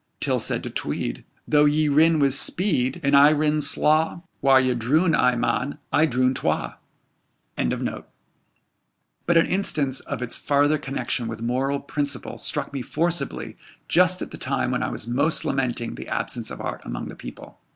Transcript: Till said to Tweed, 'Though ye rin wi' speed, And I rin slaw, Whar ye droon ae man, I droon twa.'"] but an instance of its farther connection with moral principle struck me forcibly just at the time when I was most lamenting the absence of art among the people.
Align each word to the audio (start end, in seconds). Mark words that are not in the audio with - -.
Till 0.19 0.39
said 0.39 0.63
to 0.63 0.71
Tweed, 0.71 1.25
'Though 1.47 1.65
ye 1.65 1.87
rin 1.87 2.19
wi' 2.19 2.29
speed, 2.29 2.99
And 3.03 3.15
I 3.15 3.29
rin 3.29 3.61
slaw, 3.61 4.21
Whar 4.41 4.59
ye 4.59 4.73
droon 4.73 5.13
ae 5.13 5.35
man, 5.35 5.77
I 5.93 6.07
droon 6.07 6.33
twa.'"] 6.33 6.79
but 7.55 9.37
an 9.37 9.45
instance 9.45 9.99
of 9.99 10.23
its 10.23 10.39
farther 10.39 10.79
connection 10.79 11.27
with 11.27 11.39
moral 11.39 11.79
principle 11.79 12.39
struck 12.39 12.73
me 12.73 12.81
forcibly 12.81 13.57
just 13.87 14.23
at 14.23 14.31
the 14.31 14.39
time 14.39 14.71
when 14.71 14.81
I 14.81 14.89
was 14.89 15.07
most 15.07 15.45
lamenting 15.45 15.93
the 15.93 16.07
absence 16.07 16.49
of 16.49 16.61
art 16.61 16.81
among 16.83 17.09
the 17.09 17.15
people. 17.15 17.59